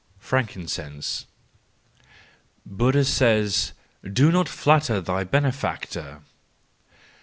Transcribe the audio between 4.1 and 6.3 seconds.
Do not flatter thy benefactor!